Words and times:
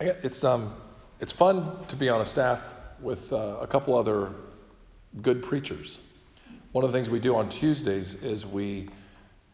It's 0.00 0.44
um, 0.44 0.74
it's 1.20 1.32
fun 1.32 1.84
to 1.88 1.94
be 1.94 2.08
on 2.08 2.22
a 2.22 2.26
staff 2.26 2.62
with 3.02 3.30
uh, 3.34 3.58
a 3.60 3.66
couple 3.66 3.94
other 3.94 4.32
good 5.20 5.42
preachers. 5.42 5.98
One 6.72 6.86
of 6.86 6.90
the 6.90 6.96
things 6.96 7.10
we 7.10 7.20
do 7.20 7.36
on 7.36 7.50
Tuesdays 7.50 8.14
is 8.14 8.46
we 8.46 8.88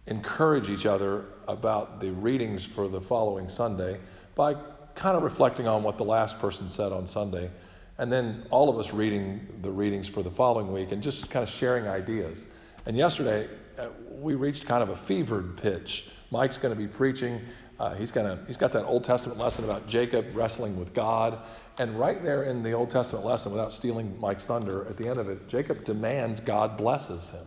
encourage 0.06 0.70
each 0.70 0.86
other 0.86 1.24
about 1.48 2.00
the 2.00 2.12
readings 2.12 2.64
for 2.64 2.86
the 2.86 3.00
following 3.00 3.48
Sunday 3.48 3.98
by 4.36 4.54
kind 4.94 5.16
of 5.16 5.24
reflecting 5.24 5.66
on 5.66 5.82
what 5.82 5.98
the 5.98 6.04
last 6.04 6.38
person 6.38 6.68
said 6.68 6.92
on 6.92 7.08
Sunday, 7.08 7.50
and 7.98 8.12
then 8.12 8.46
all 8.50 8.68
of 8.68 8.78
us 8.78 8.92
reading 8.92 9.44
the 9.62 9.70
readings 9.70 10.08
for 10.08 10.22
the 10.22 10.30
following 10.30 10.72
week 10.72 10.92
and 10.92 11.02
just 11.02 11.28
kind 11.28 11.42
of 11.42 11.48
sharing 11.48 11.88
ideas. 11.88 12.46
And 12.86 12.96
yesterday, 12.96 13.48
uh, 13.78 13.88
we 14.10 14.36
reached 14.36 14.64
kind 14.64 14.84
of 14.84 14.90
a 14.90 14.96
fevered 14.96 15.56
pitch. 15.56 16.08
Mike's 16.30 16.58
going 16.58 16.74
to 16.74 16.80
be 16.80 16.88
preaching. 16.88 17.40
Uh, 17.78 17.94
he's, 17.94 18.10
gonna, 18.10 18.38
he's 18.46 18.56
got 18.56 18.72
that 18.72 18.86
Old 18.86 19.04
Testament 19.04 19.38
lesson 19.38 19.64
about 19.64 19.86
Jacob 19.86 20.26
wrestling 20.34 20.78
with 20.78 20.94
God. 20.94 21.38
And 21.78 21.98
right 21.98 22.22
there 22.22 22.44
in 22.44 22.62
the 22.62 22.72
Old 22.72 22.90
Testament 22.90 23.24
lesson, 23.24 23.52
without 23.52 23.72
stealing 23.72 24.18
Mike's 24.18 24.46
thunder, 24.46 24.86
at 24.88 24.96
the 24.96 25.06
end 25.06 25.18
of 25.18 25.28
it, 25.28 25.46
Jacob 25.48 25.84
demands 25.84 26.40
God 26.40 26.78
blesses 26.78 27.30
him. 27.30 27.46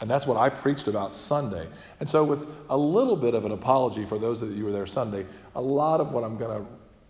And 0.00 0.10
that's 0.10 0.26
what 0.26 0.36
I 0.36 0.48
preached 0.48 0.88
about 0.88 1.14
Sunday. 1.14 1.68
And 2.00 2.08
so, 2.08 2.24
with 2.24 2.46
a 2.68 2.76
little 2.76 3.16
bit 3.16 3.34
of 3.34 3.44
an 3.44 3.52
apology 3.52 4.04
for 4.04 4.18
those 4.18 4.42
of 4.42 4.50
you 4.50 4.56
who 4.56 4.64
were 4.64 4.72
there 4.72 4.86
Sunday, 4.86 5.24
a 5.54 5.60
lot 5.60 6.00
of 6.00 6.10
what 6.10 6.24
I'm 6.24 6.36
going 6.36 6.60
to 6.60 6.66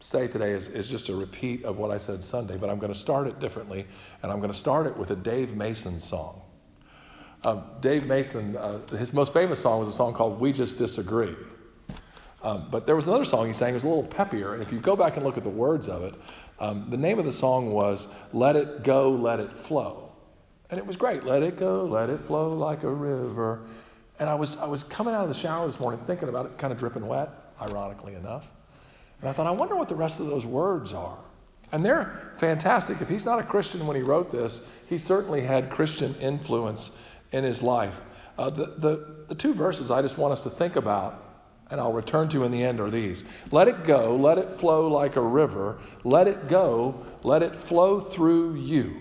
say 0.07 0.29
today 0.29 0.53
is, 0.53 0.69
is 0.69 0.89
just 0.89 1.09
a 1.09 1.17
repeat 1.17 1.65
of 1.65 1.79
what 1.79 1.91
I 1.91 1.97
said 1.97 2.23
Sunday, 2.23 2.59
but 2.59 2.69
I'm 2.69 2.79
going 2.79 2.93
to 2.93 2.99
start 2.99 3.27
it 3.27 3.41
differently. 3.41 3.87
And 4.23 4.31
I'm 4.31 4.39
going 4.39 4.53
to 4.53 4.59
start 4.59 4.87
it 4.87 4.97
with 4.97 5.11
a 5.11 5.17
Dave 5.17 5.57
Mason 5.57 5.99
song. 5.99 6.43
Um, 7.45 7.65
Dave 7.81 8.07
Mason, 8.07 8.57
uh, 8.57 8.79
his 8.97 9.13
most 9.13 9.33
famous 9.33 9.61
song 9.61 9.81
was 9.81 9.89
a 9.89 9.93
song 9.93 10.15
called 10.15 10.41
We 10.41 10.53
Just 10.53 10.79
Disagree. 10.79 11.35
Um, 12.43 12.69
but 12.71 12.87
there 12.87 12.97
was 12.97 13.07
another 13.07 13.25
song 13.25 13.47
he 13.47 13.53
sang, 13.53 13.71
it 13.71 13.75
was 13.75 13.85
a 13.85 13.89
little 13.89 14.07
peppier. 14.07 14.55
And 14.55 14.63
if 14.63 14.73
you 14.73 14.81
go 14.81 14.97
back 14.97 15.17
and 15.17 15.25
look 15.25 15.37
at 15.37 15.43
the 15.43 15.51
words 15.51 15.89
of 15.89 16.03
it, 16.03 16.15
um, 16.61 16.87
the 16.91 16.97
name 16.97 17.19
of 17.19 17.25
the 17.25 17.33
song 17.33 17.73
was 17.73 18.09
Let 18.33 18.57
It 18.57 18.85
Go, 18.85 19.11
Let 19.11 19.41
It 19.41 19.53
Flow. 19.53 20.13
And 20.71 20.79
it 20.79 20.87
was 20.87 20.97
great. 20.97 21.25
Let 21.25 21.43
it 21.43 21.59
go, 21.59 21.85
let 21.85 22.09
it 22.09 22.19
flow 22.21 22.55
like 22.55 22.83
a 22.83 22.91
river. 22.91 23.61
And 24.19 24.31
I 24.31 24.35
was, 24.35 24.57
I 24.57 24.67
was 24.67 24.83
coming 24.85 25.15
out 25.15 25.23
of 25.23 25.29
the 25.29 25.35
shower 25.35 25.67
this 25.67 25.79
morning 25.79 26.01
thinking 26.07 26.29
about 26.29 26.47
it, 26.47 26.57
kind 26.59 26.73
of 26.73 26.79
dripping 26.79 27.07
wet, 27.07 27.29
ironically 27.61 28.15
enough. 28.15 28.51
And 29.21 29.29
I 29.29 29.33
thought, 29.33 29.47
I 29.47 29.51
wonder 29.51 29.77
what 29.77 29.89
the 29.89 29.95
rest 29.95 30.19
of 30.19 30.27
those 30.27 30.47
words 30.47 30.93
are. 30.93 31.19
And 31.73 31.85
they're 31.85 32.33
fantastic. 32.37 33.01
If 33.01 33.09
he's 33.09 33.25
not 33.25 33.39
a 33.39 33.43
Christian 33.43 33.87
when 33.87 33.97
he 33.97 34.03
wrote 34.03 34.33
this, 34.33 34.63
he 34.89 34.97
certainly 34.97 35.43
had 35.43 35.71
Christian 35.71 36.15
influence 36.17 36.91
in 37.33 37.45
his 37.45 37.63
life. 37.63 38.03
Uh, 38.39 38.51
the, 38.51 38.67
the, 38.79 39.25
the 39.29 39.35
two 39.35 39.53
verses 39.53 39.91
I 39.91 40.01
just 40.03 40.19
want 40.19 40.33
us 40.33 40.43
to 40.43 40.51
think 40.51 40.77
about 40.77 41.33
and 41.73 41.81
I'll 41.81 41.93
return 41.93 42.29
to 42.29 42.45
in 42.45 42.53
the 42.53 42.63
end 42.63 42.81
are 42.81 42.91
these 42.91 43.25
Let 43.51 43.67
it 43.67 43.85
go, 43.85 44.15
let 44.15 44.39
it 44.39 44.51
flow 44.51 44.89
like 44.89 45.17
a 45.17 45.23
river, 45.23 45.79
let 46.05 46.29
it 46.29 46.49
go, 46.49 47.05
let 47.23 47.43
it 47.43 47.57
flow 47.57 47.99
through 47.99 48.57
you. 48.57 48.95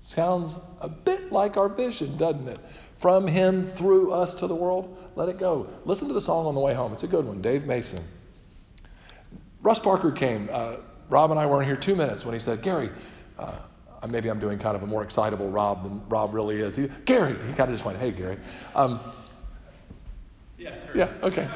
Sounds 0.00 0.58
a 0.80 0.88
bit 0.88 1.32
like 1.32 1.56
our 1.56 1.68
vision, 1.68 2.16
doesn't 2.16 2.48
it? 2.48 2.58
From 2.96 3.26
Him 3.26 3.68
through 3.70 4.12
us 4.12 4.34
to 4.34 4.46
the 4.46 4.54
world, 4.54 4.96
let 5.16 5.28
it 5.28 5.38
go. 5.38 5.68
Listen 5.84 6.08
to 6.08 6.14
the 6.14 6.20
song 6.20 6.46
on 6.46 6.54
the 6.54 6.60
way 6.60 6.72
home. 6.72 6.92
It's 6.92 7.02
a 7.02 7.08
good 7.08 7.26
one. 7.26 7.42
Dave 7.42 7.66
Mason. 7.66 8.02
Russ 9.60 9.78
Parker 9.78 10.12
came. 10.12 10.48
Uh, 10.50 10.76
Rob 11.08 11.30
and 11.30 11.38
I 11.38 11.44
weren't 11.44 11.66
here 11.66 11.76
two 11.76 11.94
minutes 11.94 12.24
when 12.24 12.32
he 12.32 12.38
said, 12.38 12.62
Gary, 12.62 12.90
uh, 13.38 13.58
maybe 14.08 14.28
I'm 14.28 14.40
doing 14.40 14.58
kind 14.58 14.76
of 14.76 14.82
a 14.82 14.86
more 14.86 15.02
excitable 15.02 15.48
Rob 15.50 15.82
than 15.82 16.02
Rob 16.08 16.34
really 16.34 16.60
is. 16.60 16.76
He, 16.76 16.88
Gary, 17.04 17.36
he 17.46 17.52
kind 17.54 17.70
of 17.70 17.70
just 17.70 17.84
went, 17.84 17.98
hey, 17.98 18.10
Gary. 18.10 18.38
Um, 18.74 19.00
yeah. 20.58 20.74
Yeah. 20.94 21.12
Okay. 21.22 21.48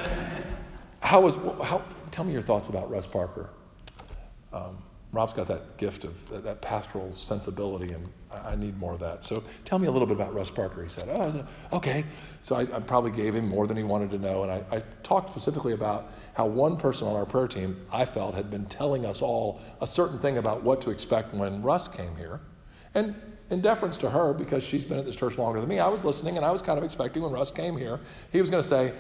How 1.01 1.21
was? 1.21 1.37
How? 1.63 1.83
Tell 2.11 2.25
me 2.25 2.33
your 2.33 2.43
thoughts 2.43 2.69
about 2.69 2.91
Russ 2.91 3.07
Parker. 3.07 3.51
Um, 4.53 4.79
Rob's 5.13 5.35
got 5.35 5.49
that 5.49 5.77
gift 5.77 6.05
of 6.05 6.15
that, 6.29 6.45
that 6.45 6.61
pastoral 6.61 7.13
sensibility, 7.17 7.93
and 7.93 8.09
I, 8.31 8.51
I, 8.51 8.57
need 8.57 8.79
more 8.79 8.93
of 8.93 9.01
that. 9.01 9.25
So 9.25 9.43
tell 9.65 9.79
me 9.81 9.89
a 9.89 9.91
little 9.91 10.07
bit 10.07 10.15
about 10.15 10.33
Russ 10.33 10.51
Parker. 10.51 10.85
He 10.85 10.89
said, 10.89 11.09
"Oh, 11.11 11.31
said, 11.33 11.47
okay." 11.73 12.05
So 12.43 12.55
I, 12.55 12.63
I, 12.63 12.81
probably 12.81 13.11
gave 13.11 13.35
him 13.35 13.49
more 13.49 13.67
than 13.67 13.77
he 13.77 13.83
wanted 13.83 14.11
to 14.13 14.19
know, 14.19 14.45
and 14.45 14.53
I, 14.53 14.63
I 14.71 14.83
talked 15.03 15.31
specifically 15.31 15.73
about 15.73 16.13
how 16.35 16.47
one 16.47 16.77
person 16.77 17.09
on 17.09 17.17
our 17.17 17.27
prayer 17.27 17.49
team 17.49 17.85
I 17.93 18.05
felt 18.05 18.35
had 18.35 18.51
been 18.51 18.67
telling 18.67 19.05
us 19.05 19.21
all 19.21 19.61
a 19.81 19.87
certain 19.87 20.19
thing 20.21 20.39
about 20.39 20.63
what 20.63 20.81
to 20.83 20.91
expect 20.91 21.35
when 21.35 21.61
Russ 21.61 21.89
came 21.89 22.15
here, 22.15 22.41
and 22.95 23.15
in 23.51 23.61
deference 23.61 23.99
to 23.99 24.09
her, 24.09 24.33
because 24.33 24.63
she's 24.63 24.85
been 24.85 24.99
at 24.99 25.05
this 25.05 25.17
church 25.17 25.37
longer 25.37 25.61
than 25.61 25.69
me, 25.69 25.81
I 25.81 25.89
was 25.89 26.05
listening 26.05 26.37
and 26.37 26.47
I 26.47 26.53
was 26.53 26.63
kind 26.63 26.79
of 26.79 26.85
expecting 26.85 27.23
when 27.23 27.33
Russ 27.33 27.51
came 27.51 27.77
here, 27.77 27.99
he 28.33 28.41
was 28.41 28.49
going 28.49 28.63
to 28.63 28.69
say, 28.69 28.93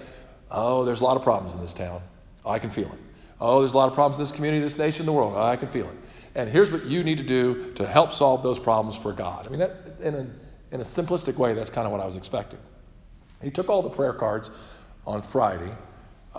Oh, 0.51 0.85
there's 0.85 1.01
a 1.01 1.05
lot 1.05 1.17
of 1.17 1.23
problems 1.23 1.55
in 1.55 1.61
this 1.61 1.73
town. 1.73 2.03
I 2.45 2.59
can 2.59 2.71
feel 2.71 2.89
it. 2.89 2.99
Oh, 3.41 3.61
there's 3.61 3.73
a 3.73 3.77
lot 3.77 3.89
of 3.89 3.95
problems 3.95 4.19
in 4.19 4.25
this 4.25 4.33
community, 4.33 4.63
this 4.63 4.77
nation, 4.77 5.07
the 5.07 5.13
world. 5.13 5.35
Oh, 5.35 5.43
I 5.43 5.57
can 5.57 5.69
feel 5.69 5.87
it. 5.87 5.97
And 6.35 6.49
here's 6.49 6.71
what 6.71 6.85
you 6.85 7.03
need 7.03 7.19
to 7.19 7.25
do 7.25 7.73
to 7.75 7.87
help 7.87 8.13
solve 8.13 8.43
those 8.43 8.59
problems 8.59 8.97
for 8.97 9.13
God. 9.13 9.47
I 9.47 9.51
mean, 9.51 9.61
that, 9.61 9.77
in, 10.03 10.15
a, 10.15 10.27
in 10.75 10.81
a 10.81 10.85
simplistic 10.85 11.37
way, 11.37 11.55
that's 11.55 11.71
kind 11.71 11.87
of 11.87 11.93
what 11.93 12.01
I 12.01 12.07
was 12.07 12.17
expecting. 12.17 12.59
He 13.43 13.51
took 13.51 13.69
all 13.69 13.83
the 13.83 13.91
prayer 13.91 14.13
cards 14.13 14.51
on 15.07 15.23
Friday 15.23 15.73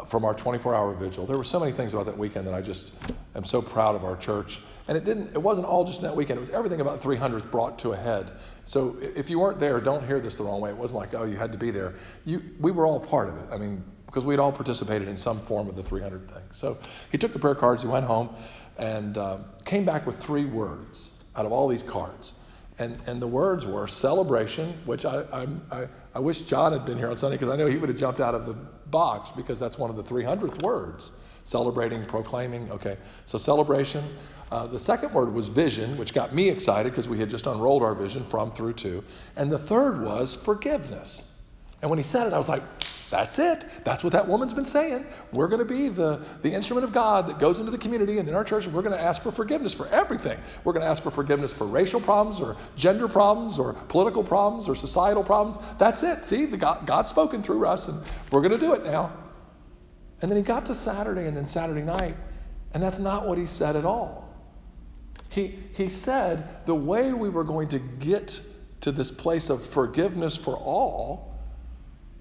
from 0.07 0.24
our 0.24 0.34
24-hour 0.34 0.94
vigil. 0.94 1.25
There 1.25 1.38
were 1.38 1.44
so 1.44 1.59
many 1.59 1.74
things 1.74 1.94
about 1.94 2.06
that 2.06 2.18
weekend 2.18 2.47
that 2.47 2.53
I 2.53 2.62
just 2.62 2.94
am 3.35 3.44
so 3.44 3.62
proud 3.62 3.96
of 3.96 4.06
our 4.06 4.16
church. 4.16 4.62
And 4.88 4.97
it 4.97 5.03
didn't. 5.03 5.34
It 5.34 5.41
wasn't 5.41 5.68
all 5.68 5.84
just 5.84 6.02
that 6.02 6.16
weekend. 6.16 6.38
It 6.38 6.41
was 6.41 6.50
everything 6.50 6.81
about 6.81 7.02
300th 7.02 7.52
brought 7.52 7.78
to 7.79 7.91
a 7.91 7.97
head. 7.97 8.31
So 8.66 8.97
if 9.01 9.30
you 9.30 9.40
weren't 9.40 9.59
there, 9.59 9.80
don't 9.81 10.06
hear 10.06 10.19
this 10.19 10.38
the 10.38 10.44
wrong 10.44 10.62
way. 10.62 10.69
It 10.69 10.78
wasn't 10.78 11.00
like, 11.00 11.13
oh, 11.13 11.25
you 11.25 11.38
had 11.38 11.51
to 11.51 11.57
be 11.57 11.72
there. 11.72 11.96
You, 12.25 12.41
we 12.59 12.72
were 12.72 12.88
all 12.88 13.00
part 13.00 13.30
of 13.30 13.38
it. 13.38 13.46
I 13.51 13.57
mean, 13.57 13.84
because 14.06 14.25
we'd 14.25 14.40
all 14.40 14.51
participated 14.51 15.07
in 15.07 15.18
some 15.18 15.40
form 15.41 15.69
of 15.69 15.75
the 15.75 15.84
300 15.84 16.30
thing. 16.30 16.44
So 16.51 16.78
he 17.12 17.18
took 17.18 17.34
the 17.34 17.40
prayer 17.40 17.56
cards, 17.56 17.81
he 17.81 17.88
went 17.88 18.06
home, 18.06 18.30
and 18.78 19.18
uh, 19.18 19.38
came 19.63 19.85
back 19.85 20.06
with 20.06 20.18
three 20.22 20.46
words 20.46 21.12
out 21.35 21.46
of 21.46 21.51
all 21.51 21.68
these 21.68 21.84
cards. 21.84 22.34
And, 22.81 22.97
and 23.06 23.22
the 23.22 23.28
words 23.28 23.64
were 23.68 23.88
celebration, 23.88 24.74
which 24.86 25.06
I, 25.06 25.24
I, 25.72 25.88
I 26.16 26.19
wish 26.19 26.42
John 26.42 26.74
had 26.74 26.84
been 26.84 26.97
here 26.97 27.12
on 27.12 27.16
Sunday 27.16 27.38
because 27.38 27.53
I 27.53 27.56
know 27.56 27.68
he 27.68 27.78
would 27.78 27.90
have 27.90 27.97
jumped 27.97 28.19
out 28.19 28.34
of 28.34 28.47
the 28.47 28.53
box 28.53 29.30
because 29.30 29.59
that's 29.59 29.78
one 29.78 29.92
of 29.92 29.96
the 29.96 30.03
300th 30.03 30.64
words. 30.64 31.12
Celebrating, 31.44 32.03
proclaiming. 32.06 32.72
Okay, 32.72 32.97
so 33.25 33.38
celebration. 33.38 34.03
Uh, 34.52 34.66
the 34.66 34.80
second 34.80 35.14
word 35.14 35.31
was 35.31 35.47
vision, 35.47 35.96
which 35.96 36.12
got 36.12 36.34
me 36.34 36.50
excited 36.50 36.92
because 36.92 37.08
we 37.08 37.19
had 37.19 37.30
just 37.30 37.46
unrolled 37.46 37.84
our 37.84 37.94
vision 37.94 38.25
from 38.25 38.52
through 38.52 38.74
to. 38.74 39.03
And 39.36 39.52
the 39.52 39.59
third 39.59 40.02
was 40.02 40.36
forgiveness. 40.36 41.28
And 41.84 41.90
when 41.90 42.00
he 42.00 42.03
said 42.03 42.25
it, 42.25 42.34
I 42.34 42.38
was 42.40 42.50
like, 42.50 42.63
that's 43.12 43.40
it. 43.40 43.66
That's 43.84 44.06
what 44.06 44.14
that 44.14 44.26
woman's 44.26 44.54
been 44.54 44.66
saying. 44.66 45.06
We're 45.34 45.50
going 45.50 45.60
to 45.60 45.66
be 45.66 45.90
the, 45.90 46.22
the 46.42 46.52
instrument 46.52 46.86
of 46.86 46.94
God 46.94 47.28
that 47.28 47.40
goes 47.40 47.60
into 47.60 47.70
the 47.70 47.78
community 47.78 48.20
and 48.20 48.30
in 48.30 48.34
our 48.34 48.44
church, 48.46 48.66
and 48.66 48.74
we're 48.74 48.82
going 48.82 48.98
to 48.98 49.04
ask 49.04 49.22
for 49.22 49.34
forgiveness 49.34 49.74
for 49.74 49.88
everything. 49.90 50.40
We're 50.64 50.72
going 50.72 50.86
to 50.86 50.90
ask 50.90 51.04
for 51.04 51.12
forgiveness 51.12 51.52
for 51.52 51.68
racial 51.68 52.00
problems 52.00 52.40
or 52.40 52.56
gender 52.78 53.10
problems 53.10 53.60
or 53.60 53.74
political 53.74 54.24
problems 54.24 54.70
or 54.70 54.76
societal 54.76 55.26
problems. 55.26 55.58
That's 55.78 56.04
it. 56.04 56.24
See, 56.24 56.46
the 56.46 56.56
God, 56.56 56.88
God's 56.88 57.10
spoken 57.10 57.44
through 57.44 57.68
us, 57.68 57.90
and 57.90 58.02
we're 58.32 58.42
going 58.42 58.58
to 58.58 58.66
do 58.66 58.74
it 58.74 58.86
now. 58.86 59.12
And 60.22 60.32
then 60.32 60.38
he 60.38 60.44
got 60.44 60.66
to 60.68 60.74
Saturday 60.74 61.28
and 61.28 61.36
then 61.36 61.46
Saturday 61.46 61.82
night, 61.82 62.16
and 62.74 62.82
that's 62.82 63.00
not 63.00 63.28
what 63.28 63.38
he 63.38 63.46
said 63.46 63.76
at 63.76 63.84
all. 63.84 64.30
He, 65.28 65.60
he 65.74 65.90
said 65.90 66.66
the 66.66 66.76
way 66.76 67.12
we 67.12 67.28
were 67.28 67.44
going 67.44 67.68
to 67.70 67.80
get 67.80 68.40
to 68.82 68.92
this 68.94 69.12
place 69.12 69.50
of 69.50 69.66
forgiveness 69.66 70.38
for 70.38 70.56
all 70.56 71.38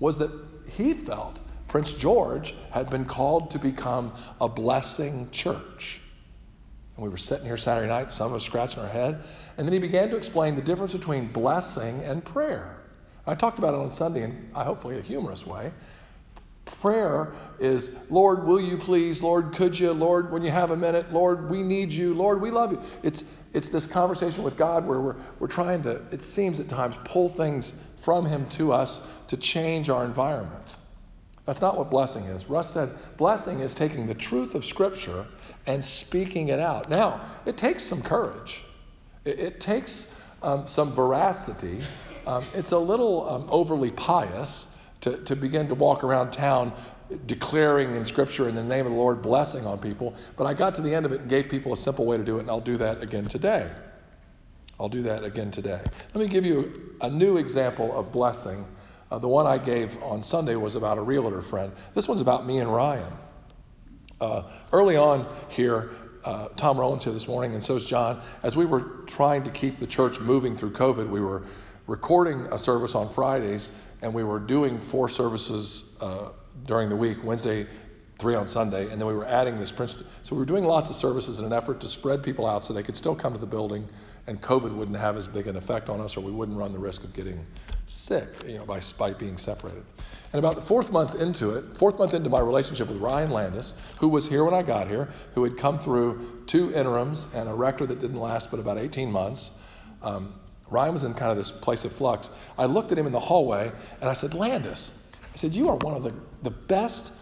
was 0.01 0.19
that 0.19 0.31
he 0.77 0.95
felt 0.95 1.39
Prince 1.69 1.93
George 1.93 2.55
had 2.73 2.91
been 2.91 3.05
called 3.05 3.53
to 3.53 3.59
become 3.59 4.13
a 4.41 4.49
blessing 4.49 5.29
church. 5.31 6.01
And 6.97 7.05
we 7.05 7.09
were 7.09 7.17
sitting 7.17 7.47
here 7.47 7.57
Saturday 7.57 7.89
night, 7.89 8.11
some 8.11 8.27
of 8.27 8.35
us 8.35 8.45
scratching 8.45 8.83
our 8.83 8.89
head, 8.89 9.23
and 9.57 9.67
then 9.67 9.73
he 9.73 9.79
began 9.79 10.11
to 10.11 10.17
explain 10.17 10.57
the 10.57 10.63
difference 10.63 10.93
between 10.93 11.29
blessing 11.29 12.03
and 12.03 12.25
prayer. 12.25 12.77
I 13.27 13.37
talked 13.37 13.59
about 13.59 13.75
it 13.75 13.79
on 13.79 13.91
Sunday 13.91 14.25
in 14.25 14.51
hopefully 14.53 14.99
a 14.99 15.03
humorous 15.03 15.47
way. 15.47 15.71
Prayer 16.65 17.33
is, 17.59 17.91
Lord, 18.11 18.45
will 18.45 18.61
you 18.61 18.77
please? 18.77 19.23
Lord, 19.23 19.53
could 19.55 19.79
you? 19.79 19.93
Lord, 19.93 20.33
when 20.33 20.43
you 20.43 20.51
have 20.51 20.71
a 20.71 20.77
minute, 20.77 21.13
Lord, 21.13 21.51
we 21.51 21.63
need 21.63 21.93
you. 21.93 22.15
Lord, 22.15 22.41
we 22.41 22.51
love 22.51 22.73
you. 22.73 22.81
It's, 23.03 23.23
it's 23.53 23.69
this 23.69 23.87
conversation 23.87 24.43
with 24.43 24.57
God 24.57 24.87
where 24.87 25.01
we're, 25.01 25.17
we're 25.39 25.49
trying 25.49 25.83
to, 25.85 26.03
it 26.11 26.23
seems 26.23 26.59
at 26.59 26.69
times, 26.69 26.97
pull 27.05 27.29
things 27.29 27.75
from 28.03 28.27
Him 28.27 28.49
to 28.51 28.73
us 28.73 29.01
to 29.29 29.37
change 29.37 29.91
our 29.91 30.05
environment. 30.05 30.77
That's 31.47 31.61
not 31.61 31.77
what 31.77 31.91
blessing 31.91 32.25
is. 32.25 32.49
Russ 32.49 32.73
said 32.73 32.91
blessing 33.17 33.61
is 33.61 33.75
taking 33.75 34.07
the 34.07 34.15
truth 34.15 34.55
of 34.55 34.65
Scripture 34.65 35.27
and 35.67 35.85
speaking 35.85 36.49
it 36.49 36.61
out. 36.61 36.89
Now, 36.89 37.21
it 37.47 37.57
takes 37.57 37.83
some 37.83 38.03
courage, 38.03 38.65
it, 39.25 39.39
it 39.39 39.61
takes 39.61 40.13
um, 40.43 40.67
some 40.69 40.95
veracity. 40.95 41.83
Um, 42.27 42.45
it's 42.55 42.73
a 42.73 42.79
little 42.79 43.29
um, 43.29 43.49
overly 43.51 43.91
pious 43.91 44.67
to, 45.01 45.17
to 45.25 45.35
begin 45.35 45.69
to 45.69 45.75
walk 45.75 46.05
around 46.05 46.31
town 46.31 46.73
declaring 47.27 47.97
in 47.97 48.05
Scripture 48.05 48.49
in 48.49 48.55
the 48.55 48.63
name 48.63 48.87
of 48.87 48.93
the 48.93 48.99
Lord 48.99 49.23
blessing 49.23 49.67
on 49.67 49.79
people. 49.79 50.15
But 50.37 50.45
I 50.45 50.55
got 50.55 50.75
to 50.77 50.83
the 50.83 50.95
end 50.95 51.07
of 51.07 51.13
it 51.13 51.23
and 51.23 51.31
gave 51.31 51.49
people 51.49 51.73
a 51.73 51.77
simple 51.77 52.07
way 52.07 52.17
to 52.17 52.25
do 52.25 52.37
it, 52.37 52.41
and 52.41 52.51
I'll 52.51 52.61
do 52.61 52.77
that 52.77 53.03
again 53.03 53.25
today. 53.25 53.71
I'll 54.81 54.89
do 54.89 55.03
that 55.03 55.25
again 55.25 55.51
today. 55.51 55.79
Let 56.15 56.25
me 56.25 56.27
give 56.27 56.47
you 56.47 56.97
a 57.03 57.11
new 57.11 57.37
example 57.37 57.97
of 57.97 58.11
blessing. 58.11 58.65
Uh, 59.11 59.19
the 59.19 59.29
one 59.29 59.47
I 59.47 59.59
gave 59.59 60.03
on 60.03 60.23
Sunday 60.23 60.57
was 60.57 60.75
about 60.75 60.97
a 60.97 61.03
realtor 61.03 61.43
friend. 61.43 61.71
This 61.95 62.09
one's 62.09 62.23
about 62.23 62.47
me 62.47 62.61
and 62.61 62.73
Ryan. 62.73 63.13
Uh, 64.23 64.45
early 64.73 64.97
on 64.97 65.27
here, 65.51 65.91
uh, 66.25 66.49
Tom 66.57 66.81
Rowan's 66.81 67.05
here 67.05 67.13
this 67.13 67.29
morning, 67.29 67.53
and 67.53 67.63
so 67.63 67.77
is 67.77 67.85
John. 67.85 68.23
As 68.43 68.57
we 68.57 68.65
were 68.65 69.05
trying 69.07 69.43
to 69.45 69.51
keep 69.51 69.81
the 69.81 69.87
church 69.87 70.19
moving 70.19 70.57
through 70.57 70.73
COVID, 70.73 71.11
we 71.11 71.21
were 71.21 71.43
recording 71.87 72.49
a 72.51 72.59
service 72.59 72.95
on 72.95 73.13
Fridays, 73.13 73.71
and 74.01 74.15
we 74.15 74.25
were 74.25 74.39
doing 74.41 74.81
four 74.81 75.11
services 75.11 75.85
uh, 76.01 76.31
during 76.65 76.89
the 76.89 76.97
week 76.97 77.23
Wednesday, 77.23 77.67
three 78.21 78.35
on 78.35 78.47
Sunday, 78.47 78.91
and 78.91 79.01
then 79.01 79.09
we 79.09 79.15
were 79.15 79.27
adding 79.27 79.59
this 79.59 79.73
Princeton. 79.73 80.07
So 80.23 80.37
we 80.37 80.41
were 80.41 80.47
doing 80.47 80.65
lots 80.65 80.91
of 80.91 80.97
services 80.97 81.39
in 81.39 81.45
an 81.45 81.53
effort 81.53 81.81
to 81.81 81.89
spread 81.89 82.23
people 82.23 82.47
out 82.47 82.65
so 82.65 82.73
they 82.73 82.83
could 82.83 82.97
still 82.97 83.17
come 83.17 83.33
to 83.33 83.39
the 83.39 83.47
building, 83.47 83.89
and 84.27 84.41
COVID 84.41 84.75
wouldn't 84.75 84.97
have 84.97 85.17
as 85.17 85.27
big 85.27 85.47
an 85.47 85.57
effect 85.57 85.89
on 85.89 86.01
us, 86.01 86.17
or 86.17 86.21
we 86.21 86.31
wouldn't 86.31 86.57
run 86.57 86.73
the 86.73 86.79
risk 86.79 87.03
of 87.03 87.15
getting 87.15 87.45
sick, 87.87 88.29
you 88.47 88.59
know, 88.59 88.67
by, 88.67 88.81
by 88.99 89.13
being 89.13 89.37
separated. 89.37 89.83
And 90.33 90.39
about 90.39 90.55
the 90.55 90.63
fourth 90.63 90.93
month 90.93 91.17
into 91.17 91.51
it, 91.51 91.77
fourth 91.77 91.99
month 91.99 92.15
into 92.15 92.31
my 92.31 92.41
relationship 92.41 92.89
with 92.89 92.99
Ryan 92.99 93.31
Landis, 93.31 93.73
who 93.99 94.09
was 94.09 94.27
here 94.27 94.45
when 94.45 94.55
I 94.55 94.63
got 94.63 94.87
here, 94.87 95.09
who 95.35 95.43
had 95.43 95.57
come 95.57 95.81
through 95.81 96.45
two 96.47 96.73
interims 96.73 97.27
and 97.35 97.49
a 97.49 97.55
rector 97.55 97.87
that 97.87 98.01
didn't 98.01 98.21
last 98.21 98.51
but 98.51 98.61
about 98.61 98.79
18 98.79 99.11
months. 99.11 99.51
Um, 100.03 100.35
Ryan 100.69 100.93
was 100.93 101.05
in 101.05 101.15
kind 101.15 101.33
of 101.33 101.37
this 101.37 101.51
place 101.51 101.85
of 101.85 101.93
flux. 101.93 102.31
I 102.57 102.67
looked 102.67 102.93
at 102.93 102.99
him 102.99 103.07
in 103.07 103.13
the 103.13 103.21
hallway 103.21 103.73
and 104.01 104.09
I 104.09 104.13
said, 104.13 104.35
Landis, 104.35 104.93
I 105.35 105.37
said, 105.37 105.53
you 105.53 105.69
are 105.69 105.77
one 105.77 105.97
of 105.97 106.05
the, 106.05 106.15
the 106.43 106.51
best 106.51 107.13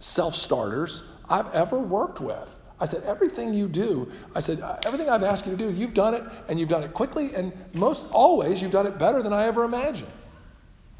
self 0.00 0.34
starters 0.34 1.02
I've 1.28 1.52
ever 1.54 1.78
worked 1.78 2.20
with. 2.20 2.56
I 2.80 2.86
said, 2.86 3.04
everything 3.04 3.54
you 3.54 3.68
do, 3.68 4.10
I 4.34 4.40
said, 4.40 4.60
uh, 4.60 4.78
everything 4.84 5.08
I've 5.08 5.22
asked 5.22 5.46
you 5.46 5.52
to 5.52 5.58
do, 5.58 5.70
you've 5.70 5.94
done 5.94 6.14
it, 6.14 6.24
and 6.48 6.58
you've 6.58 6.68
done 6.68 6.82
it 6.82 6.92
quickly, 6.92 7.34
and 7.34 7.52
most 7.72 8.04
always 8.10 8.60
you've 8.60 8.72
done 8.72 8.86
it 8.86 8.98
better 8.98 9.22
than 9.22 9.32
I 9.32 9.44
ever 9.44 9.64
imagined. 9.64 10.10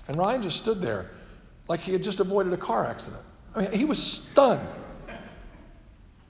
And 0.06 0.17
Ryan 0.17 0.43
just 0.43 0.58
stood 0.58 0.81
there 0.81 1.11
like 1.69 1.81
he 1.81 1.93
had 1.93 2.02
just 2.02 2.20
avoided 2.20 2.52
a 2.52 2.56
car 2.56 2.87
accident. 2.87 3.23
I 3.55 3.62
mean, 3.62 3.73
he 3.73 3.85
was 3.85 4.02
stunned. 4.02 4.67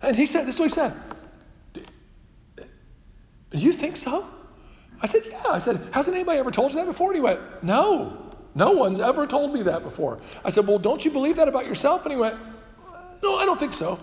And 0.01 0.17
he 0.17 0.27
said, 0.27 0.47
This 0.47 0.57
is 0.57 0.61
what 0.61 0.71
he 0.71 0.75
said. 0.75 0.93
Do 3.51 3.59
you 3.59 3.73
think 3.73 3.97
so? 3.97 4.29
I 5.01 5.07
said, 5.07 5.23
Yeah. 5.29 5.43
I 5.49 5.59
said, 5.59 5.89
Hasn't 5.93 6.17
anybody 6.17 6.39
ever 6.39 6.51
told 6.51 6.73
you 6.73 6.79
that 6.79 6.87
before? 6.87 7.09
And 7.11 7.17
he 7.17 7.23
went, 7.23 7.41
No. 7.63 8.21
No 8.55 8.73
one's 8.73 9.01
ever 9.01 9.27
told 9.27 9.53
me 9.53 9.63
that 9.63 9.83
before. 9.83 10.21
I 10.45 10.51
said, 10.51 10.67
Well, 10.67 10.79
don't 10.79 11.05
you 11.05 11.11
believe 11.11 11.37
that 11.37 11.49
about 11.49 11.67
yourself? 11.67 12.05
And 12.05 12.13
he 12.13 12.19
went, 12.19 12.37
No, 13.25 13.37
I 13.37 13.45
don't 13.45 13.59
think 13.59 13.73
so. 13.73 13.99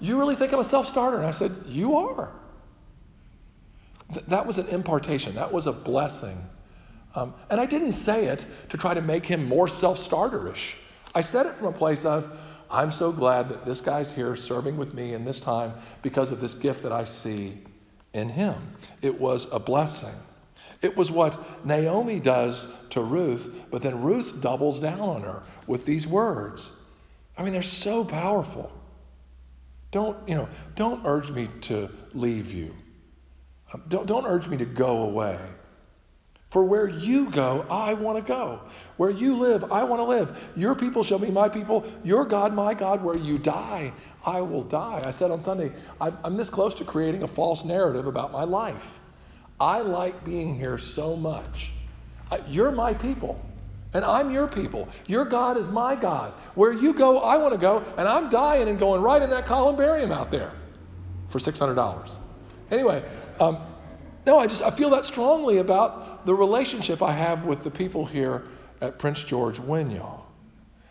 You 0.00 0.18
really 0.18 0.36
think 0.36 0.52
I'm 0.52 0.60
a 0.60 0.64
self 0.64 0.86
starter? 0.86 1.16
And 1.16 1.26
I 1.26 1.30
said, 1.30 1.52
You 1.66 1.96
are. 1.96 2.30
Th- 4.12 4.26
that 4.26 4.46
was 4.46 4.58
an 4.58 4.66
impartation, 4.68 5.34
that 5.36 5.52
was 5.52 5.66
a 5.66 5.72
blessing 5.72 6.38
um, 7.14 7.34
and 7.50 7.60
I 7.60 7.66
didn't 7.66 7.92
say 7.92 8.26
it 8.26 8.44
to 8.68 8.76
try 8.76 8.94
to 8.94 9.02
make 9.02 9.26
him 9.26 9.44
more 9.44 9.68
self 9.68 9.98
starterish. 9.98 10.74
I 11.14 11.22
said 11.22 11.46
it 11.46 11.54
from 11.54 11.66
a 11.66 11.72
place 11.72 12.04
of, 12.04 12.38
I'm 12.70 12.92
so 12.92 13.10
glad 13.10 13.48
that 13.48 13.64
this 13.64 13.80
guy's 13.80 14.12
here 14.12 14.36
serving 14.36 14.76
with 14.76 14.94
me 14.94 15.14
in 15.14 15.24
this 15.24 15.40
time 15.40 15.72
because 16.02 16.30
of 16.30 16.40
this 16.40 16.54
gift 16.54 16.84
that 16.84 16.92
I 16.92 17.02
see 17.02 17.58
in 18.12 18.28
him. 18.28 18.54
It 19.02 19.20
was 19.20 19.48
a 19.50 19.58
blessing. 19.58 20.14
It 20.82 20.96
was 20.96 21.10
what 21.10 21.66
Naomi 21.66 22.20
does 22.20 22.68
to 22.90 23.02
Ruth, 23.02 23.52
but 23.70 23.82
then 23.82 24.02
Ruth 24.02 24.40
doubles 24.40 24.78
down 24.78 25.00
on 25.00 25.22
her 25.22 25.42
with 25.66 25.84
these 25.84 26.06
words. 26.06 26.70
I 27.40 27.42
mean, 27.42 27.54
they're 27.54 27.62
so 27.62 28.04
powerful. 28.04 28.70
Don't, 29.92 30.28
you 30.28 30.34
know, 30.34 30.46
don't 30.76 31.06
urge 31.06 31.30
me 31.30 31.48
to 31.62 31.88
leave 32.12 32.52
you. 32.52 32.76
Um, 33.72 33.82
don't, 33.88 34.04
don't 34.06 34.26
urge 34.26 34.46
me 34.46 34.58
to 34.58 34.66
go 34.66 35.04
away. 35.04 35.38
For 36.50 36.62
where 36.64 36.86
you 36.86 37.30
go, 37.30 37.64
I 37.70 37.94
want 37.94 38.18
to 38.18 38.22
go. 38.22 38.60
Where 38.98 39.08
you 39.08 39.38
live, 39.38 39.72
I 39.72 39.84
want 39.84 40.00
to 40.00 40.04
live. 40.04 40.50
Your 40.54 40.74
people 40.74 41.02
shall 41.02 41.18
be 41.18 41.30
my 41.30 41.48
people. 41.48 41.86
Your 42.04 42.26
God, 42.26 42.52
my 42.52 42.74
God. 42.74 43.02
Where 43.02 43.16
you 43.16 43.38
die, 43.38 43.90
I 44.26 44.42
will 44.42 44.62
die. 44.62 45.00
I 45.02 45.10
said 45.10 45.30
on 45.30 45.40
Sunday, 45.40 45.72
I'm 45.98 46.36
this 46.36 46.50
close 46.50 46.74
to 46.74 46.84
creating 46.84 47.22
a 47.22 47.28
false 47.28 47.64
narrative 47.64 48.06
about 48.06 48.32
my 48.32 48.44
life. 48.44 49.00
I 49.58 49.80
like 49.80 50.26
being 50.26 50.54
here 50.54 50.76
so 50.76 51.16
much. 51.16 51.72
You're 52.48 52.70
my 52.70 52.92
people, 52.92 53.40
and 53.92 54.04
I'm 54.04 54.30
your 54.30 54.46
people. 54.46 54.88
Your 55.06 55.24
God 55.24 55.56
is 55.56 55.68
my 55.68 55.96
God. 55.96 56.32
Where 56.54 56.72
you 56.72 56.92
go, 56.94 57.20
I 57.20 57.36
want 57.36 57.52
to 57.52 57.58
go, 57.58 57.84
and 57.96 58.08
I'm 58.08 58.30
dying 58.30 58.68
and 58.68 58.78
going 58.78 59.02
right 59.02 59.20
in 59.20 59.30
that 59.30 59.46
columbarium 59.46 60.12
out 60.12 60.30
there 60.30 60.52
for 61.28 61.38
$600. 61.38 62.16
Anyway, 62.70 63.02
um, 63.40 63.58
no, 64.26 64.38
I 64.38 64.46
just 64.46 64.62
I 64.62 64.70
feel 64.70 64.90
that 64.90 65.04
strongly 65.04 65.58
about 65.58 66.26
the 66.26 66.34
relationship 66.34 67.02
I 67.02 67.12
have 67.12 67.44
with 67.44 67.62
the 67.62 67.70
people 67.70 68.04
here 68.06 68.44
at 68.80 68.98
Prince 68.98 69.24
George 69.24 69.58
Winyah. 69.58 70.20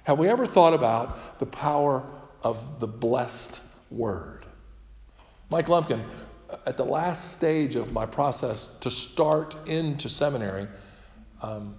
Have 0.04 0.18
we 0.18 0.28
ever 0.28 0.46
thought 0.46 0.74
about 0.74 1.40
the 1.40 1.46
power 1.46 2.04
of 2.42 2.80
the 2.80 2.88
blessed 2.88 3.62
word? 3.92 4.46
Mike 5.50 5.70
Lumpkin, 5.70 6.04
at 6.66 6.78
the 6.78 6.86
last 6.86 7.32
stage 7.32 7.76
of 7.76 7.92
my 7.92 8.06
process 8.06 8.66
to 8.82 8.90
start 8.90 9.56
into 9.68 10.10
seminary, 10.10 10.68
um, 11.42 11.76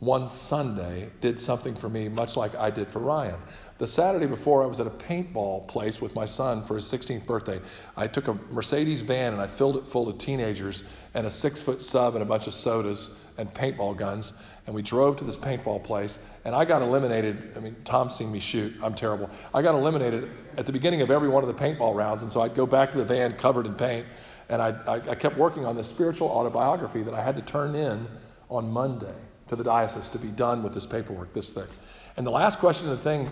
one 0.00 0.26
Sunday 0.26 1.10
did 1.20 1.38
something 1.38 1.74
for 1.74 1.90
me 1.90 2.08
much 2.08 2.34
like 2.34 2.54
I 2.54 2.70
did 2.70 2.88
for 2.88 3.00
Ryan. 3.00 3.36
The 3.76 3.86
Saturday 3.86 4.26
before, 4.26 4.62
I 4.62 4.66
was 4.66 4.80
at 4.80 4.86
a 4.86 4.90
paintball 4.90 5.68
place 5.68 6.00
with 6.00 6.14
my 6.14 6.24
son 6.24 6.64
for 6.64 6.76
his 6.76 6.86
16th 6.86 7.26
birthday. 7.26 7.60
I 7.98 8.06
took 8.06 8.28
a 8.28 8.34
Mercedes 8.50 9.02
van 9.02 9.34
and 9.34 9.42
I 9.42 9.46
filled 9.46 9.76
it 9.76 9.86
full 9.86 10.08
of 10.08 10.16
teenagers 10.16 10.84
and 11.12 11.26
a 11.26 11.30
six 11.30 11.62
foot 11.62 11.82
sub 11.82 12.14
and 12.14 12.22
a 12.22 12.26
bunch 12.26 12.46
of 12.46 12.54
sodas 12.54 13.10
and 13.36 13.52
paintball 13.52 13.94
guns. 13.96 14.32
And 14.66 14.74
we 14.74 14.80
drove 14.80 15.18
to 15.18 15.24
this 15.24 15.36
paintball 15.36 15.84
place. 15.84 16.18
And 16.46 16.54
I 16.54 16.64
got 16.64 16.80
eliminated. 16.80 17.52
I 17.54 17.60
mean, 17.60 17.76
Tom's 17.84 18.14
seen 18.14 18.32
me 18.32 18.40
shoot. 18.40 18.72
I'm 18.82 18.94
terrible. 18.94 19.28
I 19.52 19.60
got 19.60 19.74
eliminated 19.74 20.30
at 20.56 20.64
the 20.64 20.72
beginning 20.72 21.02
of 21.02 21.10
every 21.10 21.28
one 21.28 21.44
of 21.44 21.48
the 21.54 21.62
paintball 21.62 21.94
rounds. 21.94 22.22
And 22.22 22.32
so 22.32 22.40
I'd 22.40 22.54
go 22.54 22.64
back 22.64 22.90
to 22.92 22.98
the 22.98 23.04
van 23.04 23.34
covered 23.34 23.66
in 23.66 23.74
paint. 23.74 24.06
And 24.48 24.62
I, 24.62 24.70
I, 24.86 25.10
I 25.10 25.14
kept 25.14 25.36
working 25.36 25.66
on 25.66 25.76
this 25.76 25.88
spiritual 25.88 26.28
autobiography 26.28 27.02
that 27.02 27.12
I 27.12 27.22
had 27.22 27.36
to 27.36 27.42
turn 27.42 27.74
in 27.74 28.06
on 28.48 28.70
Monday 28.70 29.14
to 29.50 29.56
the 29.56 29.64
diocese 29.64 30.08
to 30.08 30.18
be 30.18 30.28
done 30.28 30.62
with 30.62 30.72
this 30.72 30.86
paperwork 30.86 31.34
this 31.34 31.50
thick. 31.50 31.68
And 32.16 32.26
the 32.26 32.30
last 32.30 32.58
question 32.60 32.88
of 32.88 32.96
the 32.96 33.02
thing, 33.02 33.28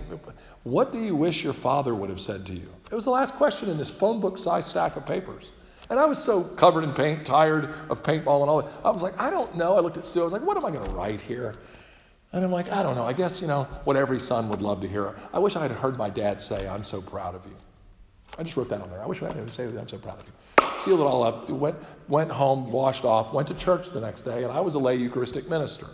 what 0.65 0.93
do 0.93 0.99
you 0.99 1.15
wish 1.15 1.45
your 1.45 1.53
father 1.53 1.95
would 1.95 2.11
have 2.11 2.21
said 2.21 2.45
to 2.47 2.53
you? 2.53 2.69
It 2.91 2.95
was 2.95 3.05
the 3.05 3.11
last 3.11 3.35
question 3.35 3.71
in 3.71 3.79
this 3.79 3.91
phone 3.91 4.21
book 4.21 4.37
sized 4.37 4.69
stack 4.69 4.97
of 4.97 5.07
papers. 5.07 5.53
And 5.91 5.99
I 5.99 6.05
was 6.05 6.23
so 6.23 6.43
covered 6.43 6.85
in 6.85 6.93
paint, 6.93 7.25
tired 7.25 7.73
of 7.89 8.03
paintball 8.03 8.43
and 8.43 8.51
all 8.51 8.63
that. 8.63 8.71
I 8.85 8.91
was 8.91 9.03
like, 9.03 9.19
I 9.19 9.31
don't 9.31 9.57
know. 9.57 9.77
I 9.77 9.81
looked 9.81 9.97
at 9.97 10.05
Sue. 10.05 10.21
I 10.21 10.25
was 10.25 10.33
like, 10.33 10.43
what 10.43 10.57
am 10.57 10.65
I 10.65 10.71
going 10.71 10.85
to 10.85 10.91
write 10.91 11.21
here? 11.21 11.55
And 12.33 12.45
I'm 12.45 12.53
like, 12.53 12.71
I 12.71 12.83
don't 12.83 12.97
know. 12.97 13.05
I 13.05 13.13
guess, 13.13 13.41
you 13.41 13.47
know, 13.47 13.65
what 13.85 13.97
every 13.97 14.21
son 14.21 14.49
would 14.49 14.61
love 14.61 14.81
to 14.83 14.89
hear. 14.89 15.15
I 15.33 15.39
wish 15.39 15.55
I 15.57 15.63
had 15.63 15.71
heard 15.71 15.97
my 15.97 16.11
dad 16.11 16.43
say, 16.43 16.69
I'm 16.69 16.85
so 16.85 17.01
proud 17.01 17.37
of 17.37 17.47
you. 17.47 17.57
I 18.39 18.43
just 18.43 18.57
wrote 18.57 18.69
that 18.69 18.83
on 18.83 18.91
there. 18.91 19.01
I 19.01 19.07
wish 19.07 19.23
I 19.23 19.27
had 19.27 19.35
him 19.35 19.49
say, 19.51 19.65
I'm 19.65 19.89
so 19.89 19.99
proud 19.99 20.19
of 20.19 20.27
you 20.27 20.33
sealed 20.79 21.01
it 21.01 21.05
all 21.05 21.23
up, 21.23 21.51
went, 21.51 21.77
went 22.09 22.31
home, 22.31 22.71
washed 22.71 23.05
off, 23.05 23.33
went 23.33 23.49
to 23.49 23.55
church 23.55 23.91
the 23.91 24.01
next 24.01 24.23
day, 24.23 24.45
and 24.45 24.53
I 24.53 24.61
was 24.61 24.75
a 24.75 24.79
lay 24.79 24.97
Eucharistic 24.97 25.49
minister. 25.49 25.87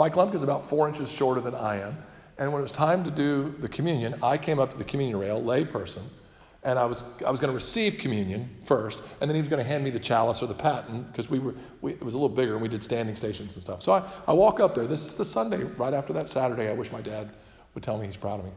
Mike 0.00 0.16
Lumpkin 0.16 0.36
is 0.36 0.42
about 0.42 0.66
four 0.66 0.88
inches 0.88 1.12
shorter 1.12 1.42
than 1.42 1.54
I 1.54 1.78
am. 1.78 1.94
And 2.38 2.50
when 2.50 2.60
it 2.60 2.62
was 2.62 2.72
time 2.72 3.04
to 3.04 3.10
do 3.10 3.54
the 3.60 3.68
communion, 3.68 4.14
I 4.22 4.38
came 4.38 4.58
up 4.58 4.72
to 4.72 4.78
the 4.78 4.84
communion 4.84 5.18
rail, 5.18 5.44
lay 5.44 5.62
person, 5.62 6.02
and 6.62 6.78
I 6.78 6.86
was 6.86 7.04
I 7.26 7.30
was 7.30 7.38
going 7.38 7.50
to 7.50 7.54
receive 7.54 7.98
communion 7.98 8.48
first, 8.64 9.02
and 9.20 9.28
then 9.28 9.34
he 9.34 9.42
was 9.42 9.50
going 9.50 9.62
to 9.62 9.68
hand 9.68 9.84
me 9.84 9.90
the 9.90 10.00
chalice 10.00 10.42
or 10.42 10.46
the 10.46 10.54
paten 10.54 11.02
because 11.02 11.28
we 11.28 11.38
were 11.38 11.54
we, 11.82 11.92
it 11.92 12.02
was 12.02 12.14
a 12.14 12.16
little 12.16 12.34
bigger 12.34 12.54
and 12.54 12.62
we 12.62 12.68
did 12.68 12.82
standing 12.82 13.14
stations 13.14 13.52
and 13.52 13.62
stuff. 13.62 13.82
So 13.82 13.92
I, 13.92 14.10
I 14.26 14.32
walk 14.32 14.58
up 14.58 14.74
there. 14.74 14.86
This 14.86 15.04
is 15.04 15.16
the 15.16 15.24
Sunday 15.26 15.64
right 15.64 15.92
after 15.92 16.14
that 16.14 16.30
Saturday. 16.30 16.70
I 16.70 16.72
wish 16.72 16.90
my 16.90 17.02
dad 17.02 17.28
would 17.74 17.84
tell 17.84 17.98
me 17.98 18.06
he's 18.06 18.16
proud 18.16 18.40
of 18.40 18.46
me. 18.46 18.52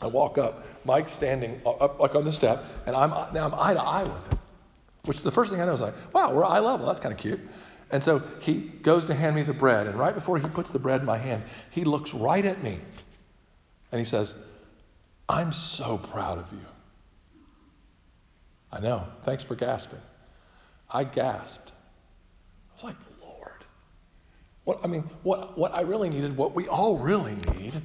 I 0.00 0.08
walk 0.08 0.38
up, 0.38 0.66
Mike's 0.84 1.12
standing 1.12 1.62
up 1.64 2.00
like 2.00 2.16
on 2.16 2.24
the 2.24 2.32
step, 2.32 2.64
and 2.86 2.96
I'm 2.96 3.10
now 3.32 3.46
I'm 3.46 3.54
eye 3.54 3.74
to 3.74 3.80
eye 3.80 4.02
with 4.02 4.26
him. 4.26 4.40
Which 5.04 5.20
the 5.20 5.30
first 5.30 5.52
thing 5.52 5.60
I 5.60 5.66
know 5.66 5.74
is 5.74 5.80
like, 5.80 5.94
wow, 6.12 6.32
we're 6.34 6.44
eye 6.44 6.58
level. 6.58 6.86
That's 6.86 6.98
kind 6.98 7.12
of 7.12 7.20
cute. 7.20 7.38
And 7.94 8.02
so 8.02 8.20
he 8.40 8.54
goes 8.54 9.06
to 9.06 9.14
hand 9.14 9.36
me 9.36 9.42
the 9.42 9.52
bread, 9.52 9.86
and 9.86 9.96
right 9.96 10.12
before 10.12 10.36
he 10.36 10.48
puts 10.48 10.72
the 10.72 10.80
bread 10.80 10.98
in 10.98 11.06
my 11.06 11.16
hand, 11.16 11.44
he 11.70 11.84
looks 11.84 12.12
right 12.12 12.44
at 12.44 12.60
me 12.60 12.80
and 13.92 14.00
he 14.00 14.04
says, 14.04 14.34
I'm 15.28 15.52
so 15.52 15.98
proud 15.98 16.38
of 16.38 16.46
you. 16.50 16.66
I 18.72 18.80
know. 18.80 19.06
Thanks 19.24 19.44
for 19.44 19.54
gasping. 19.54 20.00
I 20.90 21.04
gasped. 21.04 21.70
I 21.70 22.74
was 22.74 22.82
like, 22.82 22.96
Lord. 23.22 23.64
What 24.64 24.80
I 24.82 24.88
mean, 24.88 25.04
what, 25.22 25.56
what 25.56 25.72
I 25.72 25.82
really 25.82 26.10
needed, 26.10 26.36
what 26.36 26.52
we 26.52 26.66
all 26.66 26.98
really 26.98 27.36
need, 27.54 27.80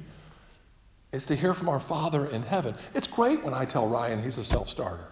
is 1.12 1.24
to 1.26 1.36
hear 1.36 1.54
from 1.54 1.68
our 1.68 1.78
Father 1.78 2.26
in 2.26 2.42
heaven. 2.42 2.74
It's 2.94 3.06
great 3.06 3.44
when 3.44 3.54
I 3.54 3.64
tell 3.64 3.86
Ryan 3.86 4.20
he's 4.20 4.38
a 4.38 4.44
self 4.44 4.68
starter. 4.68 5.06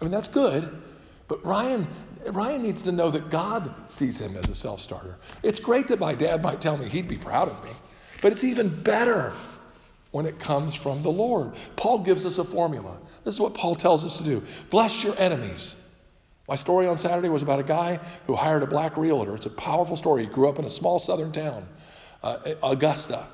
I 0.00 0.04
mean, 0.04 0.10
that's 0.10 0.26
good. 0.26 0.82
But 1.32 1.46
Ryan, 1.46 1.86
Ryan 2.26 2.60
needs 2.60 2.82
to 2.82 2.92
know 2.92 3.10
that 3.10 3.30
God 3.30 3.74
sees 3.90 4.18
him 4.18 4.36
as 4.36 4.50
a 4.50 4.54
self 4.54 4.82
starter. 4.82 5.16
It's 5.42 5.60
great 5.60 5.88
that 5.88 5.98
my 5.98 6.14
dad 6.14 6.42
might 6.42 6.60
tell 6.60 6.76
me 6.76 6.90
he'd 6.90 7.08
be 7.08 7.16
proud 7.16 7.48
of 7.48 7.64
me, 7.64 7.70
but 8.20 8.32
it's 8.32 8.44
even 8.44 8.68
better 8.82 9.32
when 10.10 10.26
it 10.26 10.38
comes 10.38 10.74
from 10.74 11.02
the 11.02 11.08
Lord. 11.08 11.54
Paul 11.74 12.00
gives 12.00 12.26
us 12.26 12.36
a 12.36 12.44
formula. 12.44 12.98
This 13.24 13.32
is 13.32 13.40
what 13.40 13.54
Paul 13.54 13.76
tells 13.76 14.04
us 14.04 14.18
to 14.18 14.24
do 14.24 14.42
bless 14.68 15.02
your 15.02 15.18
enemies. 15.18 15.74
My 16.46 16.56
story 16.56 16.86
on 16.86 16.98
Saturday 16.98 17.30
was 17.30 17.40
about 17.40 17.60
a 17.60 17.64
guy 17.64 17.98
who 18.26 18.36
hired 18.36 18.62
a 18.62 18.66
black 18.66 18.98
realtor. 18.98 19.34
It's 19.34 19.46
a 19.46 19.50
powerful 19.50 19.96
story. 19.96 20.26
He 20.26 20.30
grew 20.30 20.50
up 20.50 20.58
in 20.58 20.66
a 20.66 20.70
small 20.70 20.98
southern 20.98 21.32
town, 21.32 21.66
uh, 22.22 22.56
Augusta. 22.62 23.26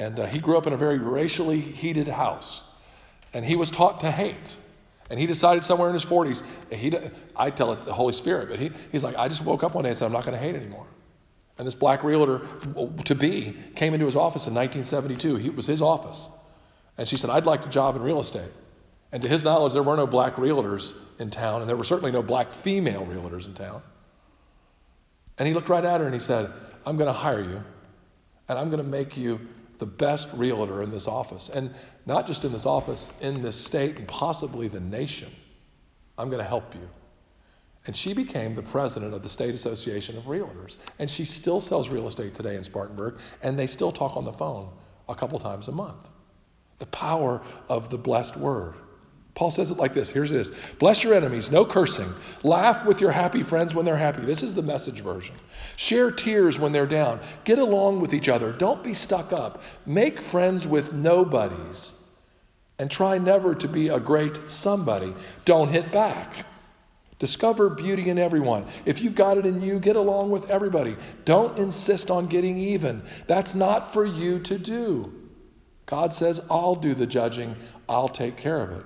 And 0.00 0.18
uh, 0.18 0.26
he 0.26 0.40
grew 0.40 0.58
up 0.58 0.66
in 0.66 0.72
a 0.72 0.76
very 0.76 0.98
racially 0.98 1.60
heated 1.60 2.08
house. 2.08 2.64
And 3.32 3.44
he 3.44 3.54
was 3.54 3.70
taught 3.70 4.00
to 4.00 4.10
hate. 4.10 4.56
And 5.10 5.20
he 5.20 5.26
decided 5.26 5.62
somewhere 5.64 5.88
in 5.88 5.94
his 5.94 6.04
40s, 6.04 6.42
he, 6.72 6.96
I 7.36 7.50
tell 7.50 7.72
it 7.72 7.84
the 7.84 7.92
Holy 7.92 8.12
Spirit, 8.12 8.48
but 8.48 8.58
he, 8.58 8.70
he's 8.90 9.04
like, 9.04 9.16
I 9.16 9.28
just 9.28 9.42
woke 9.42 9.62
up 9.62 9.74
one 9.74 9.84
day 9.84 9.90
and 9.90 9.98
said, 9.98 10.06
I'm 10.06 10.12
not 10.12 10.24
going 10.24 10.36
to 10.36 10.42
hate 10.42 10.54
anymore. 10.54 10.86
And 11.58 11.66
this 11.66 11.74
black 11.74 12.02
realtor 12.02 12.42
to 13.04 13.14
be 13.14 13.56
came 13.76 13.94
into 13.94 14.06
his 14.06 14.16
office 14.16 14.46
in 14.46 14.54
1972. 14.54 15.36
He, 15.36 15.48
it 15.48 15.56
was 15.56 15.66
his 15.66 15.80
office. 15.80 16.28
And 16.98 17.06
she 17.06 17.16
said, 17.16 17.30
I'd 17.30 17.46
like 17.46 17.64
a 17.64 17.68
job 17.68 17.96
in 17.96 18.02
real 18.02 18.20
estate. 18.20 18.50
And 19.12 19.22
to 19.22 19.28
his 19.28 19.44
knowledge, 19.44 19.72
there 19.72 19.82
were 19.82 19.96
no 19.96 20.06
black 20.06 20.36
realtors 20.36 20.94
in 21.20 21.30
town, 21.30 21.60
and 21.60 21.68
there 21.68 21.76
were 21.76 21.84
certainly 21.84 22.10
no 22.10 22.22
black 22.22 22.52
female 22.52 23.06
realtors 23.06 23.46
in 23.46 23.54
town. 23.54 23.82
And 25.38 25.46
he 25.46 25.54
looked 25.54 25.68
right 25.68 25.84
at 25.84 26.00
her 26.00 26.06
and 26.06 26.14
he 26.14 26.20
said, 26.20 26.50
I'm 26.86 26.96
going 26.96 27.06
to 27.06 27.12
hire 27.12 27.42
you, 27.42 27.62
and 28.48 28.58
I'm 28.58 28.70
going 28.70 28.82
to 28.82 28.88
make 28.88 29.16
you 29.16 29.40
the 29.78 29.86
best 29.86 30.28
realtor 30.34 30.82
in 30.82 30.90
this 30.90 31.06
office. 31.06 31.48
And 31.48 31.74
not 32.06 32.26
just 32.26 32.44
in 32.44 32.52
this 32.52 32.66
office, 32.66 33.10
in 33.20 33.42
this 33.42 33.56
state, 33.56 33.96
and 33.96 34.06
possibly 34.06 34.68
the 34.68 34.80
nation. 34.80 35.30
I'm 36.18 36.28
going 36.28 36.42
to 36.42 36.48
help 36.48 36.74
you. 36.74 36.88
And 37.86 37.94
she 37.94 38.14
became 38.14 38.54
the 38.54 38.62
president 38.62 39.12
of 39.12 39.22
the 39.22 39.28
State 39.28 39.54
Association 39.54 40.16
of 40.16 40.24
Realtors. 40.24 40.76
And 40.98 41.10
she 41.10 41.24
still 41.24 41.60
sells 41.60 41.88
real 41.88 42.08
estate 42.08 42.34
today 42.34 42.56
in 42.56 42.64
Spartanburg, 42.64 43.18
and 43.42 43.58
they 43.58 43.66
still 43.66 43.92
talk 43.92 44.16
on 44.16 44.24
the 44.24 44.32
phone 44.32 44.70
a 45.08 45.14
couple 45.14 45.38
times 45.38 45.68
a 45.68 45.72
month. 45.72 46.08
The 46.78 46.86
power 46.86 47.42
of 47.68 47.90
the 47.90 47.98
blessed 47.98 48.36
word. 48.36 48.74
Paul 49.34 49.50
says 49.50 49.72
it 49.72 49.78
like 49.78 49.92
this. 49.92 50.10
Here's 50.10 50.30
it 50.30 50.40
is. 50.40 50.52
Bless 50.78 51.02
your 51.02 51.12
enemies, 51.12 51.50
no 51.50 51.64
cursing. 51.64 52.12
Laugh 52.44 52.86
with 52.86 53.00
your 53.00 53.10
happy 53.10 53.42
friends 53.42 53.74
when 53.74 53.84
they're 53.84 53.96
happy. 53.96 54.24
This 54.24 54.44
is 54.44 54.54
the 54.54 54.62
message 54.62 55.00
version. 55.00 55.34
Share 55.76 56.12
tears 56.12 56.58
when 56.58 56.70
they're 56.70 56.86
down. 56.86 57.20
Get 57.42 57.58
along 57.58 58.00
with 58.00 58.14
each 58.14 58.28
other. 58.28 58.52
Don't 58.52 58.82
be 58.84 58.94
stuck 58.94 59.32
up. 59.32 59.60
Make 59.86 60.20
friends 60.20 60.68
with 60.68 60.92
nobodies. 60.92 61.93
And 62.78 62.90
try 62.90 63.18
never 63.18 63.54
to 63.54 63.68
be 63.68 63.88
a 63.88 64.00
great 64.00 64.50
somebody. 64.50 65.14
Don't 65.44 65.68
hit 65.68 65.90
back. 65.92 66.46
Discover 67.18 67.70
beauty 67.70 68.10
in 68.10 68.18
everyone. 68.18 68.66
If 68.84 69.00
you've 69.00 69.14
got 69.14 69.38
it 69.38 69.46
in 69.46 69.62
you, 69.62 69.78
get 69.78 69.96
along 69.96 70.30
with 70.30 70.50
everybody. 70.50 70.96
Don't 71.24 71.56
insist 71.58 72.10
on 72.10 72.26
getting 72.26 72.58
even. 72.58 73.02
That's 73.28 73.54
not 73.54 73.92
for 73.92 74.04
you 74.04 74.40
to 74.40 74.58
do. 74.58 75.12
God 75.86 76.12
says, 76.12 76.40
I'll 76.50 76.74
do 76.74 76.94
the 76.94 77.06
judging, 77.06 77.54
I'll 77.88 78.08
take 78.08 78.36
care 78.36 78.60
of 78.60 78.72
it. 78.72 78.84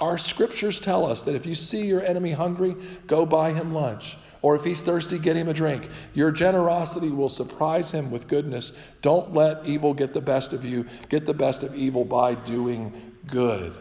Our 0.00 0.18
scriptures 0.18 0.80
tell 0.80 1.06
us 1.06 1.22
that 1.22 1.36
if 1.36 1.46
you 1.46 1.54
see 1.54 1.86
your 1.86 2.02
enemy 2.02 2.32
hungry, 2.32 2.76
go 3.06 3.24
buy 3.24 3.52
him 3.52 3.72
lunch. 3.72 4.18
Or 4.42 4.56
if 4.56 4.64
he's 4.64 4.82
thirsty, 4.82 5.18
get 5.18 5.36
him 5.36 5.48
a 5.48 5.54
drink. 5.54 5.88
Your 6.14 6.32
generosity 6.32 7.08
will 7.08 7.28
surprise 7.28 7.92
him 7.92 8.10
with 8.10 8.26
goodness. 8.26 8.72
Don't 9.00 9.32
let 9.32 9.64
evil 9.64 9.94
get 9.94 10.12
the 10.12 10.20
best 10.20 10.52
of 10.52 10.64
you. 10.64 10.86
Get 11.08 11.24
the 11.24 11.34
best 11.34 11.62
of 11.62 11.76
evil 11.76 12.04
by 12.04 12.34
doing 12.34 13.11
good. 13.26 13.76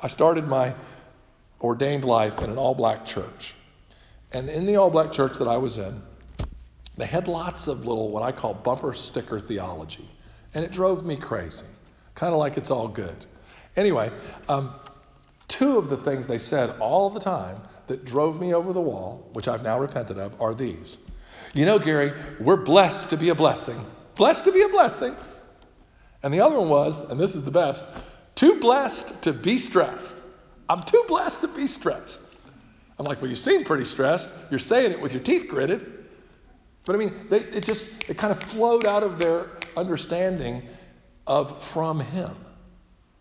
I 0.00 0.08
started 0.08 0.46
my 0.46 0.74
ordained 1.60 2.04
life 2.04 2.42
in 2.42 2.50
an 2.50 2.58
all 2.58 2.74
black 2.74 3.06
church. 3.06 3.54
And 4.32 4.48
in 4.48 4.66
the 4.66 4.76
all 4.76 4.90
black 4.90 5.12
church 5.12 5.38
that 5.38 5.48
I 5.48 5.56
was 5.56 5.78
in, 5.78 6.02
they 6.96 7.06
had 7.06 7.28
lots 7.28 7.68
of 7.68 7.86
little, 7.86 8.10
what 8.10 8.22
I 8.22 8.32
call 8.32 8.54
bumper 8.54 8.94
sticker 8.94 9.38
theology. 9.40 10.08
And 10.54 10.64
it 10.64 10.72
drove 10.72 11.04
me 11.04 11.16
crazy, 11.16 11.66
kind 12.14 12.32
of 12.32 12.38
like 12.38 12.56
it's 12.56 12.70
all 12.70 12.88
good. 12.88 13.26
Anyway, 13.76 14.10
um, 14.48 14.74
two 15.48 15.76
of 15.76 15.88
the 15.88 15.96
things 15.96 16.26
they 16.26 16.38
said 16.38 16.70
all 16.80 17.10
the 17.10 17.20
time 17.20 17.60
that 17.86 18.04
drove 18.04 18.40
me 18.40 18.54
over 18.54 18.72
the 18.72 18.80
wall, 18.80 19.28
which 19.32 19.48
I've 19.48 19.62
now 19.62 19.78
repented 19.78 20.18
of, 20.18 20.40
are 20.40 20.54
these. 20.54 20.98
You 21.52 21.64
know, 21.64 21.78
Gary, 21.78 22.12
we're 22.40 22.56
blessed 22.56 23.10
to 23.10 23.16
be 23.16 23.28
a 23.28 23.34
blessing. 23.34 23.78
Blessed 24.16 24.44
to 24.44 24.52
be 24.52 24.62
a 24.62 24.68
blessing. 24.68 25.14
And 26.22 26.32
the 26.32 26.40
other 26.40 26.58
one 26.58 26.68
was, 26.68 27.08
and 27.10 27.20
this 27.20 27.34
is 27.34 27.44
the 27.44 27.50
best, 27.50 27.84
too 28.34 28.58
blessed 28.60 29.22
to 29.22 29.32
be 29.32 29.58
stressed. 29.58 30.22
I'm 30.68 30.82
too 30.82 31.04
blessed 31.08 31.42
to 31.42 31.48
be 31.48 31.66
stressed. 31.66 32.20
I'm 32.98 33.04
like, 33.04 33.20
well, 33.20 33.30
you 33.30 33.36
seem 33.36 33.64
pretty 33.64 33.84
stressed. 33.84 34.30
You're 34.50 34.58
saying 34.58 34.92
it 34.92 35.00
with 35.00 35.12
your 35.12 35.22
teeth 35.22 35.48
gritted. 35.48 36.06
But 36.84 36.96
I 36.96 36.98
mean, 36.98 37.26
they, 37.28 37.40
it 37.40 37.64
just, 37.64 37.84
it 38.08 38.16
kind 38.16 38.32
of 38.32 38.42
flowed 38.42 38.86
out 38.86 39.02
of 39.02 39.18
their 39.18 39.50
understanding 39.76 40.62
of 41.26 41.62
from 41.62 42.00
Him. 42.00 42.34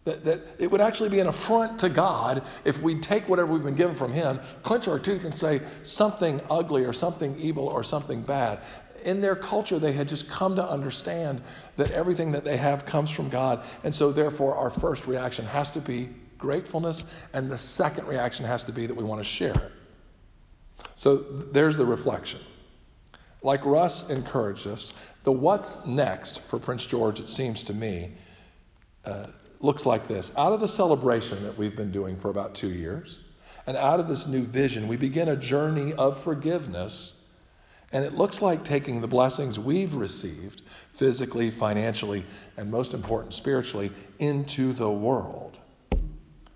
That, 0.06 0.24
that 0.24 0.42
it 0.60 0.70
would 0.70 0.82
actually 0.82 1.10
be 1.10 1.20
an 1.20 1.28
affront 1.28 1.80
to 1.80 1.90
God 1.90 2.44
if 2.64 2.80
we 2.82 3.00
take 3.00 3.28
whatever 3.28 3.52
we've 3.52 3.64
been 3.64 3.76
given 3.76 3.96
from 3.96 4.14
Him, 4.14 4.40
clench 4.62 4.88
our 4.88 5.00
teeth, 5.00 5.26
and 5.26 5.36
say 5.36 5.62
something 5.82 6.40
ugly 6.50 6.86
or 6.86 6.94
something 6.94 7.36
evil 7.40 7.68
or 7.68 7.84
something 7.84 8.22
bad. 8.22 8.60
In 9.04 9.20
their 9.20 9.36
culture, 9.36 9.80
they 9.80 9.94
had 9.94 10.08
just 10.08 10.30
come 10.30 10.56
to 10.56 10.68
understand 10.68 11.42
that 11.78 11.90
everything 11.92 12.32
that 12.32 12.44
they 12.44 12.56
have 12.56 12.86
comes 12.86 13.10
from 13.10 13.30
God. 13.30 13.64
And 13.84 13.94
so, 13.94 14.12
therefore, 14.12 14.56
our 14.56 14.70
first 14.70 15.08
reaction 15.08 15.46
has 15.46 15.72
to 15.72 15.82
be 15.82 16.10
gratefulness, 16.38 17.04
and 17.34 17.52
the 17.52 17.58
second 17.58 18.08
reaction 18.08 18.46
has 18.46 18.64
to 18.64 18.72
be 18.72 18.86
that 18.86 18.96
we 18.96 19.04
want 19.04 19.20
to 19.20 19.28
share 19.28 19.54
it. 19.54 19.72
So, 20.96 21.18
there's 21.18 21.78
the 21.78 21.86
reflection. 21.86 22.42
Like 23.42 23.66
Russ 23.66 24.10
encouraged 24.10 24.68
us, 24.68 24.94
the 25.24 25.32
what's 25.32 25.84
next 25.86 26.42
for 26.42 26.60
Prince 26.60 26.86
George, 26.86 27.20
it 27.20 27.30
seems 27.30 27.64
to 27.66 27.74
me, 27.74 28.12
uh, 29.04 29.28
looks 29.64 29.86
like 29.86 30.08
this. 30.08 30.32
Out 30.38 30.54
of 30.54 30.60
the 30.60 30.68
celebration 30.68 31.44
that 31.44 31.58
we've 31.58 31.76
been 31.76 31.92
doing 31.92 32.18
for 32.18 32.30
about 32.30 32.56
two 32.56 32.70
years, 32.70 33.20
and 33.68 33.76
out 33.78 34.00
of 34.00 34.08
this 34.08 34.28
new 34.28 34.44
vision, 34.44 34.88
we 34.88 34.96
begin 34.96 35.30
a 35.30 35.36
journey 35.36 35.94
of 35.94 36.22
forgiveness. 36.24 37.14
And 37.92 38.04
it 38.04 38.14
looks 38.14 38.42
like 38.42 38.64
taking 38.64 39.02
the 39.02 39.08
blessings 39.08 39.58
we've 39.58 39.96
received 39.96 40.62
physically, 40.94 41.50
financially, 41.50 42.26
and 42.58 42.70
most 42.70 42.94
important, 42.94 43.34
spiritually, 43.34 43.92
into 44.20 44.74
the 44.74 44.90
world. 44.90 45.58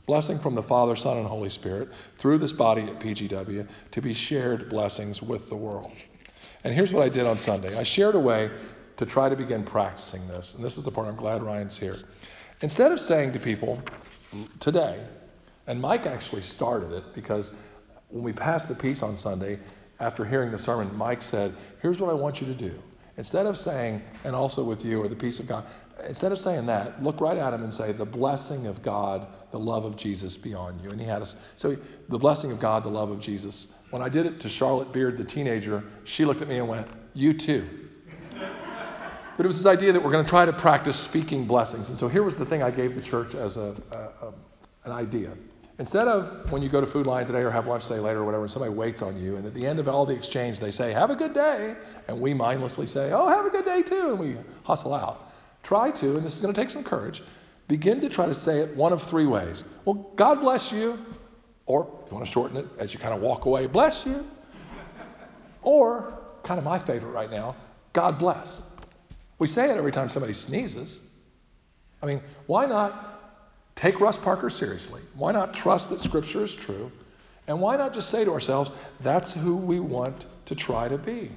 Blessing 0.05 0.39
from 0.39 0.55
the 0.55 0.63
Father, 0.63 0.95
Son, 0.95 1.17
and 1.17 1.27
Holy 1.27 1.49
Spirit 1.49 1.89
through 2.17 2.39
this 2.39 2.51
body 2.51 2.83
at 2.83 2.99
PGW 2.99 3.67
to 3.91 4.01
be 4.01 4.13
shared 4.13 4.69
blessings 4.69 5.21
with 5.21 5.49
the 5.49 5.55
world. 5.55 5.91
And 6.63 6.73
here's 6.73 6.91
what 6.91 7.03
I 7.03 7.09
did 7.09 7.25
on 7.25 7.37
Sunday 7.37 7.77
I 7.77 7.83
shared 7.83 8.15
a 8.15 8.19
way 8.19 8.49
to 8.97 9.05
try 9.05 9.29
to 9.29 9.35
begin 9.35 9.63
practicing 9.63 10.27
this. 10.27 10.55
And 10.55 10.63
this 10.63 10.77
is 10.77 10.83
the 10.83 10.91
part 10.91 11.07
I'm 11.07 11.15
glad 11.15 11.41
Ryan's 11.41 11.77
here. 11.77 11.99
Instead 12.61 12.91
of 12.91 12.99
saying 12.99 13.31
to 13.33 13.39
people 13.39 13.81
today, 14.59 15.01
and 15.67 15.79
Mike 15.79 16.05
actually 16.05 16.41
started 16.41 16.91
it 16.91 17.03
because 17.13 17.51
when 18.09 18.23
we 18.23 18.33
passed 18.33 18.67
the 18.67 18.75
peace 18.75 19.01
on 19.01 19.15
Sunday, 19.15 19.59
after 19.99 20.25
hearing 20.25 20.51
the 20.51 20.59
sermon, 20.59 20.93
Mike 20.95 21.21
said, 21.21 21.53
Here's 21.81 21.99
what 21.99 22.09
I 22.09 22.13
want 22.13 22.41
you 22.41 22.47
to 22.47 22.53
do. 22.53 22.73
Instead 23.17 23.45
of 23.45 23.57
saying, 23.57 24.01
and 24.23 24.35
also 24.35 24.63
with 24.63 24.83
you, 24.83 25.01
or 25.01 25.07
the 25.07 25.15
peace 25.15 25.39
of 25.39 25.47
God, 25.47 25.65
instead 26.07 26.31
of 26.31 26.39
saying 26.39 26.65
that, 26.67 27.03
look 27.03 27.19
right 27.19 27.37
at 27.37 27.53
him 27.53 27.63
and 27.63 27.71
say, 27.71 27.91
The 27.91 28.05
blessing 28.05 28.67
of 28.67 28.81
God, 28.81 29.27
the 29.51 29.59
love 29.59 29.85
of 29.85 29.95
Jesus 29.95 30.37
be 30.37 30.53
on 30.53 30.79
you. 30.83 30.89
And 30.89 30.99
he 30.99 31.05
had 31.05 31.21
us. 31.21 31.35
So, 31.55 31.77
the 32.09 32.17
blessing 32.17 32.51
of 32.51 32.59
God, 32.59 32.83
the 32.83 32.89
love 32.89 33.09
of 33.09 33.19
Jesus. 33.19 33.67
When 33.91 34.01
I 34.01 34.09
did 34.09 34.25
it 34.25 34.39
to 34.41 34.49
Charlotte 34.49 34.91
Beard, 34.91 35.17
the 35.17 35.23
teenager, 35.23 35.83
she 36.03 36.25
looked 36.25 36.41
at 36.41 36.47
me 36.47 36.57
and 36.57 36.67
went, 36.67 36.87
You 37.13 37.33
too. 37.33 37.88
But 39.39 39.45
it 39.45 39.47
was 39.47 39.63
this 39.63 39.67
idea 39.67 39.93
that 39.93 40.03
we're 40.03 40.11
going 40.11 40.25
to 40.25 40.29
try 40.29 40.43
to 40.43 40.51
practice 40.51 40.97
speaking 40.97 41.45
blessings. 41.45 41.87
And 41.87 41.97
so 41.97 42.09
here 42.09 42.23
was 42.23 42.35
the 42.35 42.45
thing 42.45 42.61
I 42.61 42.71
gave 42.71 42.93
the 42.93 43.01
church 43.01 43.35
as 43.35 43.55
a, 43.55 43.73
a, 43.89 43.95
a, 43.95 44.33
an 44.83 44.91
idea. 44.91 45.31
Instead 45.77 46.09
of 46.09 46.51
when 46.51 46.61
you 46.61 46.67
go 46.67 46.81
to 46.81 46.85
Food 46.85 47.07
Lion 47.07 47.25
today 47.25 47.39
or 47.39 47.49
have 47.49 47.65
lunch 47.65 47.83
today 47.83 48.01
later 48.01 48.19
or 48.19 48.25
whatever, 48.25 48.43
and 48.43 48.51
somebody 48.51 48.73
waits 48.73 49.01
on 49.01 49.17
you, 49.17 49.37
and 49.37 49.45
at 49.45 49.53
the 49.53 49.65
end 49.65 49.79
of 49.79 49.87
all 49.87 50.05
the 50.05 50.13
exchange, 50.13 50.59
they 50.59 50.71
say, 50.71 50.91
Have 50.91 51.09
a 51.09 51.15
good 51.15 51.33
day. 51.33 51.77
And 52.09 52.19
we 52.19 52.33
mindlessly 52.33 52.85
say, 52.85 53.13
Oh, 53.13 53.29
have 53.29 53.45
a 53.45 53.49
good 53.49 53.63
day 53.63 53.81
too. 53.81 54.09
And 54.09 54.19
we 54.19 54.35
hustle 54.63 54.93
out. 54.93 55.31
Try 55.63 55.89
to, 55.91 56.17
and 56.17 56.25
this 56.25 56.33
is 56.33 56.41
going 56.41 56.53
to 56.53 56.61
take 56.61 56.69
some 56.69 56.83
courage, 56.83 57.23
begin 57.69 58.01
to 58.01 58.09
try 58.09 58.25
to 58.25 58.35
say 58.35 58.59
it 58.59 58.75
one 58.75 58.91
of 58.91 59.01
three 59.01 59.25
ways. 59.25 59.63
Well, 59.85 60.11
God 60.17 60.41
bless 60.41 60.69
you. 60.69 60.99
Or 61.65 61.87
you 62.09 62.13
want 62.13 62.25
to 62.25 62.31
shorten 62.33 62.57
it 62.57 62.65
as 62.77 62.93
you 62.93 62.99
kind 62.99 63.13
of 63.13 63.21
walk 63.21 63.45
away, 63.45 63.67
bless 63.67 64.05
you. 64.05 64.27
Or, 65.61 66.19
kind 66.43 66.57
of 66.57 66.65
my 66.65 66.77
favorite 66.77 67.11
right 67.11 67.31
now, 67.31 67.55
God 67.93 68.19
bless. 68.19 68.63
We 69.39 69.47
say 69.47 69.69
it 69.69 69.77
every 69.77 69.91
time 69.91 70.09
somebody 70.09 70.33
sneezes. 70.33 71.01
I 72.03 72.05
mean, 72.05 72.21
why 72.45 72.65
not 72.65 73.75
take 73.75 73.99
Russ 73.99 74.17
Parker 74.17 74.49
seriously? 74.49 75.01
Why 75.15 75.31
not 75.31 75.53
trust 75.53 75.89
that 75.89 76.01
Scripture 76.01 76.43
is 76.43 76.53
true? 76.53 76.91
And 77.47 77.59
why 77.59 77.77
not 77.77 77.93
just 77.93 78.09
say 78.09 78.23
to 78.25 78.31
ourselves, 78.31 78.69
that's 78.99 79.33
who 79.33 79.55
we 79.55 79.79
want 79.79 80.25
to 80.45 80.55
try 80.55 80.87
to 80.87 80.97
be? 80.97 81.31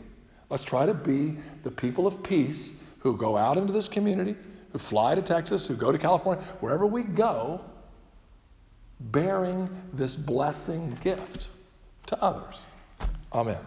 Let's 0.51 0.65
try 0.65 0.85
to 0.85 0.93
be 0.93 1.39
the 1.63 1.71
people 1.71 2.07
of 2.07 2.23
peace 2.23 2.83
who 2.99 3.17
go 3.17 3.37
out 3.37 3.57
into 3.57 3.73
this 3.73 3.89
community, 3.89 4.37
who 4.73 4.79
fly 4.79 5.15
to 5.15 5.23
Texas, 5.23 5.67
who 5.67 5.75
go 5.75 5.91
to 5.91 5.99
California, 5.99 6.45
wherever 6.61 6.85
we 6.85 7.05
go, 7.05 7.61
bearing 9.01 9.69
this 9.95 10.15
blessing 10.15 10.99
gift 11.03 11.49
to 12.07 12.23
others. 12.23 12.57
Amen. 13.33 13.59